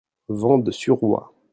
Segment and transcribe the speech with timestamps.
[0.29, 1.31] Vent de suroît.